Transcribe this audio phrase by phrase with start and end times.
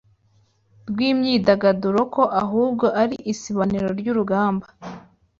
[0.89, 4.67] rw’imyidagaduro ko ahubwo ari isibaniro ry’urugamba